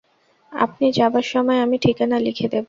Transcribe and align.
আপনি 0.51 0.85
যাবার 0.91 1.25
সময় 1.25 1.59
আমি 1.61 1.77
ঠিকানা 1.77 2.17
লিখে 2.19 2.47
দেব। 2.47 2.59